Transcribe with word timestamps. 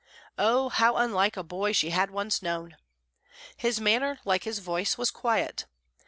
Oh, 0.39 0.69
how 0.69 0.95
unlike 0.95 1.37
a 1.37 1.43
boy 1.43 1.73
she 1.73 1.91
had 1.91 2.09
once 2.09 2.41
known! 2.41 2.75
His 3.55 3.79
manner, 3.79 4.19
like 4.25 4.45
his 4.45 4.57
voice, 4.57 4.97
was 4.97 5.11
quiet. 5.11 5.65